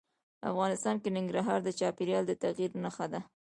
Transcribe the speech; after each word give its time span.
افغانستان 0.51 0.95
کې 1.01 1.13
ننګرهار 1.17 1.59
د 1.63 1.69
چاپېریال 1.79 2.23
د 2.27 2.33
تغیر 2.43 2.71
نښه 2.83 3.05
ده. 3.11 3.19